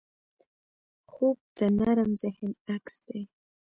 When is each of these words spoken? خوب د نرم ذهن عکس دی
خوب 1.11 1.37
د 1.57 1.59
نرم 1.77 2.11
ذهن 2.21 2.49
عکس 2.73 2.95
دی 3.07 3.21